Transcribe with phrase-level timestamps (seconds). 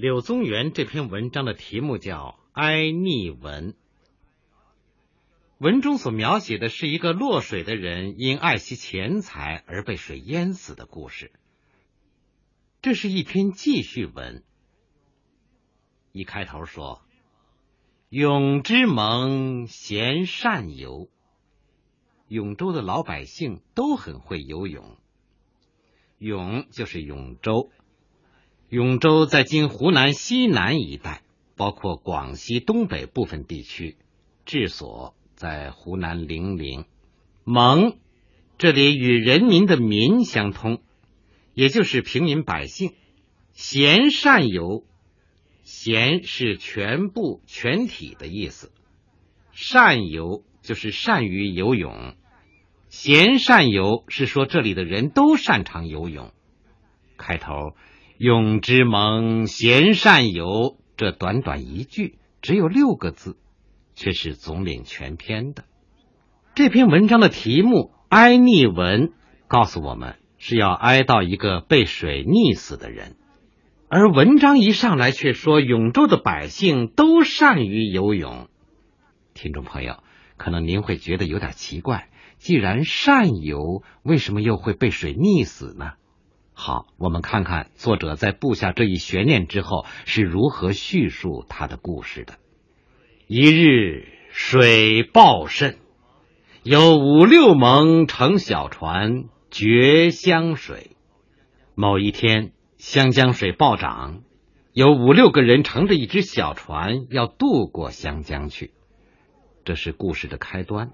[0.00, 3.72] 柳宗元这篇文章的题目叫《哀逆文》，
[5.58, 11.30] 文中所描写的是一个落水的人因爱惜钱财而被水淹死的故事。
[12.80, 14.42] 这是一篇记叙文，
[16.12, 17.02] 一开头说
[18.08, 21.10] ：“永之盟贤善游。”
[22.26, 24.96] 永州的老百姓都很会游泳。
[26.16, 27.70] 永就是永州。
[28.70, 31.22] 永州在今湖南西南一带，
[31.56, 33.96] 包括广西东北部分地区，
[34.44, 36.84] 治所在湖南零陵。
[37.42, 37.98] 蒙，
[38.58, 40.80] 这里与人民的民相通，
[41.52, 42.92] 也就是平民百姓。
[43.52, 44.84] 贤善游，
[45.64, 48.70] 贤是全部全体的意思，
[49.50, 52.14] 善游就是善于游泳。
[52.88, 56.32] 贤善游是说这里的人都擅长游泳。
[57.16, 57.74] 开头。
[58.22, 60.76] 永之盟，贤善游。
[60.98, 63.38] 这短短一句，只有六个字，
[63.94, 65.64] 却是总领全篇的。
[66.54, 67.76] 这篇文章的题目
[68.10, 69.08] 《哀溺文》，
[69.48, 73.16] 告诉我们是要哀悼一个被水溺死的人。
[73.88, 78.48] 而文章一上来却说永州的百姓都善于游泳。
[79.32, 80.02] 听众朋友，
[80.36, 85.92] 可能您会觉得有点奇怪，既然善游，为什么又会被水溺死呢？
[86.62, 92.34] 好，我们看看作者在布下这一悬念之后是如何叙述他的故事的。
[93.26, 95.78] 一日水暴甚，
[96.62, 100.90] 有五六蒙乘小船绝湘水。
[101.74, 104.20] 某一天，湘江水暴涨，
[104.74, 108.72] 有五六个人乘着一只小船要渡过湘江去。
[109.64, 110.90] 这是故事的开端，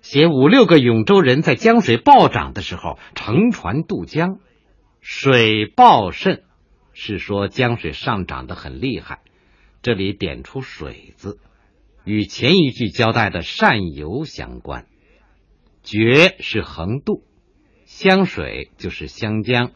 [0.00, 4.38] 写五六个永州人在江水暴涨的时候乘船渡江。
[5.10, 6.44] 水暴甚，
[6.92, 9.20] 是说江水上涨的很厉害。
[9.80, 11.38] 这里点出“水”字，
[12.04, 14.86] 与前一句交代的善游相关。
[15.82, 17.24] 绝是横渡，
[17.86, 19.72] 湘水就是湘江。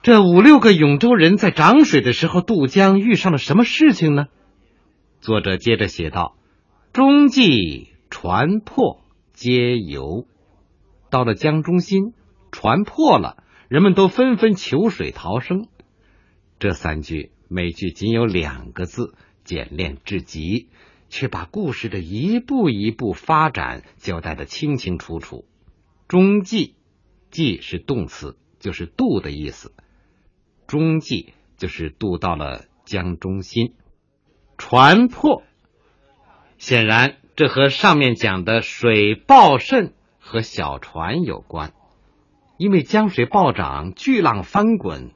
[0.00, 4.26] 这五六个永州人在涨水的时候渡江，遇上了什么事情呢？
[5.20, 6.36] 作者接着写道
[6.94, 9.02] ：“中继船破，
[9.32, 10.24] 皆游。
[11.10, 12.14] 到了江中心，
[12.52, 15.68] 船破了。”人们都纷纷求水逃生。
[16.58, 20.68] 这三句每句仅有两个字，简练至极，
[21.08, 25.44] 却把故事的一步一步发展交代的清清楚楚。
[26.08, 26.74] 中继，
[27.30, 29.72] 继是动词，就是渡的意思。
[30.66, 33.74] 中继就是渡到了江中心。
[34.58, 35.42] 船破，
[36.58, 41.74] 显然这和上面讲的水暴甚和小船有关。
[42.56, 45.12] 因为江水暴涨，巨浪翻滚，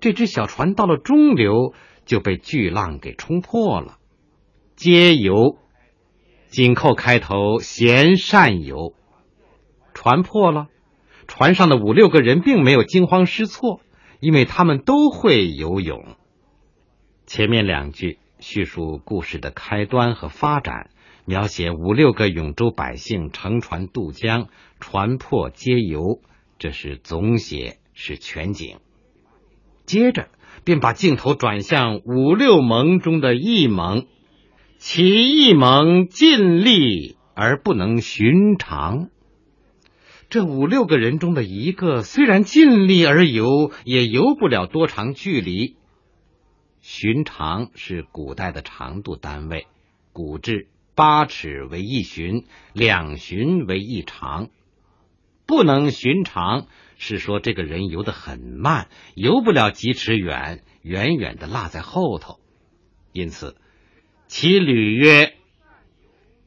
[0.00, 1.72] 这只小船到了中流
[2.04, 3.98] 就被巨浪给冲破了。
[4.74, 5.56] 皆游，
[6.48, 8.94] 紧扣开头，贤善游。
[9.94, 10.68] 船破了，
[11.26, 13.80] 船上的五六个人并没有惊慌失措，
[14.20, 16.16] 因为他们都会游泳。
[17.24, 20.90] 前面两句叙述故事的开端和发展，
[21.24, 24.48] 描写五六个永州百姓乘船渡江，
[24.78, 26.20] 船破皆游。
[26.58, 28.78] 这是总写，是全景。
[29.84, 30.28] 接着
[30.64, 34.06] 便把镜头转向五六盟中的一盟，
[34.78, 39.10] 其一盟尽力而不能寻常。
[40.28, 45.76] 这五六个人中的一个，虽然尽力而游，也游不了多长距离。
[46.80, 49.66] 寻常是古代的长度单位，
[50.12, 54.48] 古制八尺为一寻，两寻为一长。
[55.46, 56.66] 不能寻常，
[56.98, 62.40] 是说这个人游得很慢，游不了几尺远，远远的落在后头。
[63.12, 63.56] 因此，
[64.26, 65.34] 其履曰：“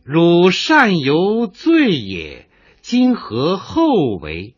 [0.04, 2.50] 汝善游醉也，
[2.82, 3.86] 今何后
[4.22, 4.56] 为？”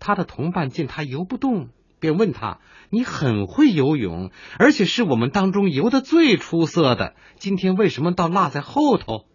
[0.00, 1.68] 他的同伴见他游不动，
[2.00, 2.58] 便问他
[2.90, 9.26] ：“你很会游泳，而且是我们当中游得最出色的，今天为什么倒落在后头？”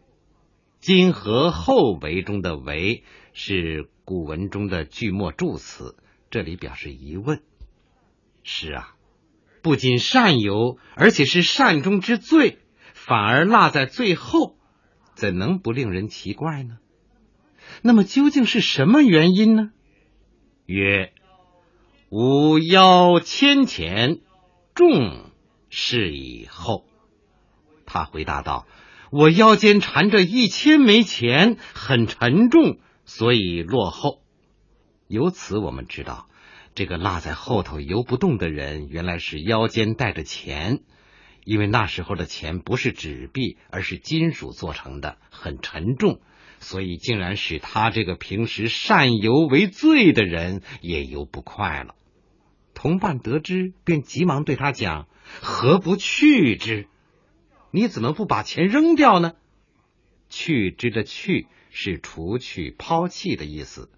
[0.82, 3.90] 今何后为中的为是。
[4.04, 5.96] 古文中的句末助词，
[6.30, 7.42] 这里表示疑问。
[8.44, 8.96] 是啊，
[9.62, 12.60] 不仅善游，而且是善中之最，
[12.94, 14.58] 反而落在最后，
[15.14, 16.78] 怎能不令人奇怪呢？
[17.84, 19.72] 那么究竟是什么原因呢？
[20.66, 21.14] 曰：
[22.10, 24.20] 吾腰千钱，
[24.74, 25.32] 重
[25.70, 26.86] 是以后。
[27.86, 28.68] 他回答道
[29.12, 32.80] ：“我腰间缠着一千枚钱，很沉重。”
[33.14, 34.22] 所以落后，
[35.10, 36.28] 由此我们知道，
[36.76, 40.80] 这个落在后头游不动的人，原来是腰间带着钱，
[41.44, 46.22] 因为那时候的钱不是纸币，而是金属做成的，很沉重，
[46.60, 51.96] 所以竟然使他这个平时善游为醉的人也游不快了。
[52.74, 55.10] 同伴得知，便急忙对他讲
[55.44, 56.88] ：“何不去之？
[57.72, 59.34] 你怎么不把钱扔掉呢？”
[60.32, 63.90] 去之的去是除去、抛弃的意思，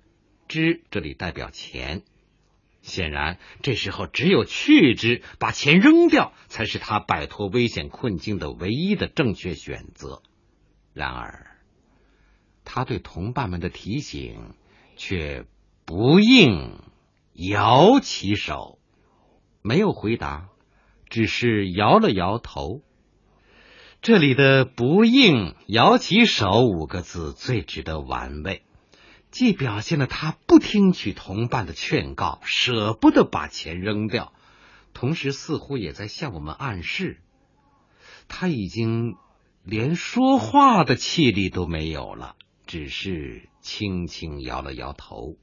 [0.48, 2.04] 之这里代表钱。
[2.82, 10.22] 显然，这时候只有去之，把钱扔掉，才是他摆脱危险困境的唯一的正确选择。
[10.94, 11.58] 然而，
[12.66, 14.54] 他对同伴们的提醒
[14.98, 15.46] 却
[15.86, 16.80] 不应，
[17.34, 18.80] 摇起手，
[19.62, 20.50] 没有回答，
[21.10, 22.82] 只是摇了摇头。
[24.04, 28.66] 这里的“不应，摇起手”五个字最值得玩味。
[29.32, 34.34] 既表现了他不听取同伴的劝告，舍不得把钱扔掉，
[34.94, 37.22] 同时似乎也在向我们暗示，
[38.28, 39.16] 他已经
[39.64, 42.36] 连说话的气力都没有了，
[42.68, 45.38] 只是轻轻摇了摇头。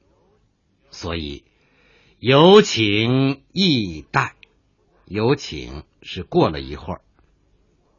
[0.91, 1.45] 所以
[2.19, 4.37] 有请亦待，
[5.07, 7.01] 有请是过了一会儿，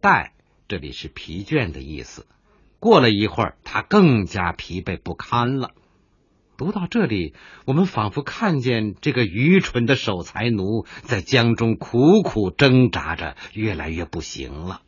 [0.02, 0.36] 待
[0.72, 2.26] 这里是疲倦的意思。
[2.80, 5.72] 过了一会儿，他更加疲惫不堪了。
[6.58, 7.34] 读到这里，
[7.66, 14.80] 我们仿佛看见这个愚蠢的守财奴在江中苦苦挣扎着，越来越不行了。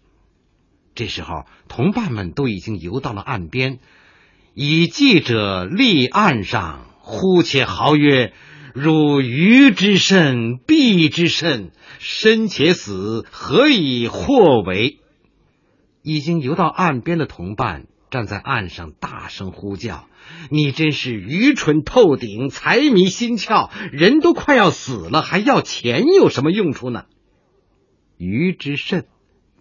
[0.96, 3.80] 这时候，同伴们都已经游到了岸边，
[4.54, 8.32] 以记者立岸上，呼且豪曰
[8.74, 15.00] ：“汝鱼之甚，鳖之甚，身且死，何以祸为？”
[16.04, 20.08] 已经游到岸边的同伴站在岸上，大声呼叫。
[20.50, 27.06] 你真是愚蠢透顶，财迷心窍，人都快要死了，还要钱有什么用处呢？
[28.18, 29.06] 愚之甚，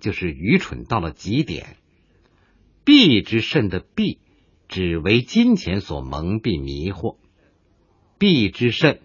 [0.01, 1.65] 就是愚蠢到了极点；
[2.85, 4.19] 弊之甚的弊，
[4.69, 7.17] 只为金钱所蒙蔽迷惑；
[8.19, 9.01] 弊之甚，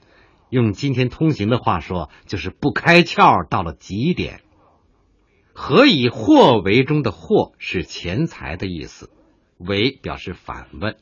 [0.50, 4.42] 用今天通行的话说，就是不开窍到了极点。
[5.60, 9.10] 何以惑为中的惑是钱财的意思，
[9.58, 10.98] 为表示反问。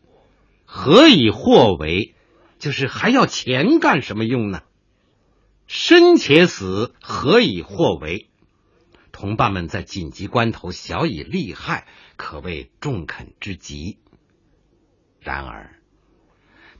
[0.63, 2.15] 何以祸为？
[2.57, 4.61] 就是还要钱干什么用呢？
[5.67, 8.29] 生且死，何以祸为？
[9.11, 11.85] 同伴们在紧急关头小以利害，
[12.15, 13.97] 可谓中肯之极。
[15.19, 15.81] 然而，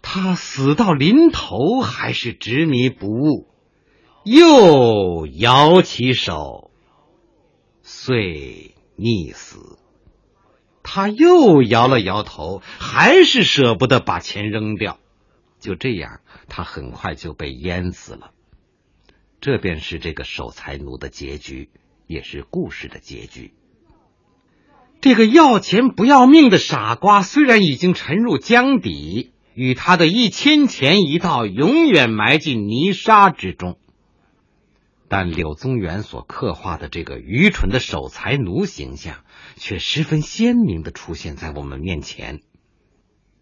[0.01, 3.50] 他死到临头还是执迷不悟，
[4.24, 6.72] 又摇起手，
[7.87, 9.77] 遂溺死。
[10.81, 14.99] 他又摇了摇头，还是舍不得把钱扔掉。
[15.59, 18.31] 就这样，他很快就被淹死了。
[19.39, 21.69] 这便是这个守财奴的结局，
[22.07, 23.53] 也是故事的结局。
[24.99, 33.77] 这个要钱不要命的傻瓜，虽然已经沉入江底，与他的一千钱一道，永远埋进泥沙之中。
[35.07, 39.23] 但柳宗元所刻画的这个愚蠢的守财奴形象，
[39.55, 42.41] 却十分鲜明的出现在我们面前。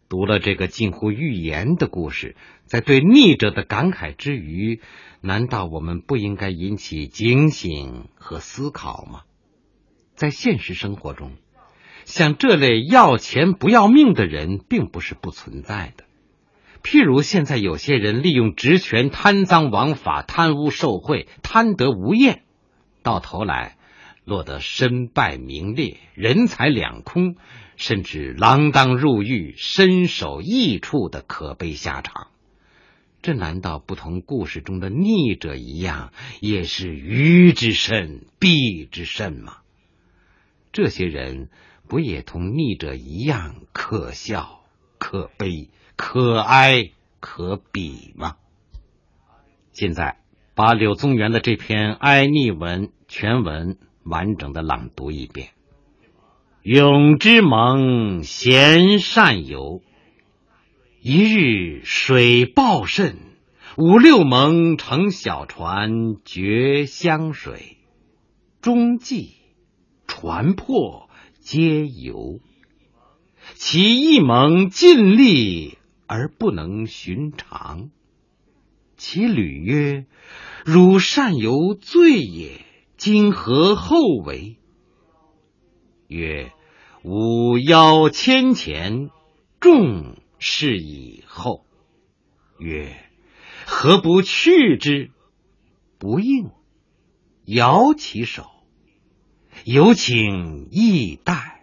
[0.09, 4.81] 读了这个近乎寓言的故事，在对逆者的感慨之余，
[5.21, 9.21] 难道我们不应该引起警醒和思考吗？
[10.15, 11.31] 在现实生活中，
[12.05, 16.03] 像这类要钱不要命的人，并不是不存在的。
[16.83, 22.43] 譬如现在有些人利用职权贪赃枉法、贪污受贿、贪得无厌，
[23.01, 23.77] 到头来
[24.25, 27.37] 落得身败名裂、人财两空，
[27.77, 32.27] 甚至锒铛入狱、身首异处的可悲下场。
[33.21, 36.11] 这难道不同故事中的逆者一样，
[36.41, 39.59] 也是愚之甚、必之甚吗？
[40.73, 41.49] 这些人
[41.87, 44.59] 不也同逆者一样可笑、
[44.97, 45.69] 可悲？
[45.95, 48.35] 可哀可比吗？
[49.71, 50.17] 现在
[50.55, 55.49] 把柳宗元的这篇哀逆文全文完整的朗读一遍。
[56.61, 59.81] 永之盟贤善游，
[61.01, 63.17] 一日水暴甚，
[63.77, 65.89] 五六盟乘小船
[66.23, 67.77] 绝湘水，
[68.61, 69.35] 中济
[70.07, 71.09] 船破
[71.39, 72.39] 皆游，
[73.55, 75.77] 其一盟尽力。
[76.13, 77.89] 而不能寻常。
[78.97, 80.05] 其履曰
[80.63, 82.63] ：“汝善游罪也，
[82.97, 84.59] 今何后为？”
[86.07, 86.51] 曰
[87.01, 89.09] ：“吾邀千钱，
[89.59, 91.65] 众是以后。”
[92.61, 92.95] 曰
[93.65, 95.09] ：“何不去之？
[95.97, 96.51] 不应，
[97.43, 98.45] 摇其手，
[99.65, 101.62] 有请亦待。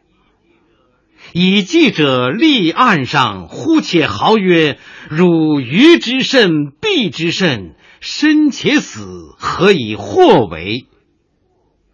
[1.33, 4.79] 以记者立案上，呼且豪曰
[5.11, 10.87] ：“汝愚之甚，必之甚，生且死，何以获为？”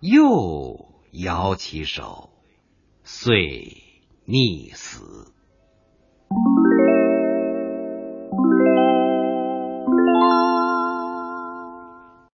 [0.00, 2.30] 又摇其手，
[3.04, 3.82] 遂
[4.26, 5.32] 溺死。